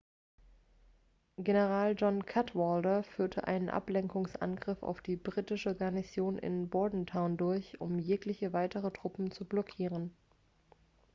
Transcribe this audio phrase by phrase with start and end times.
[1.37, 8.51] general john cadwalder führte einen ablenkungsangriff auf die britische garnison in bordentown durch um jegliche
[8.51, 10.15] weitere truppen zu blockieren